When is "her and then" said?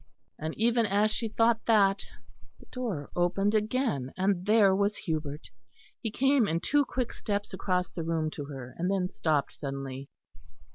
8.45-9.07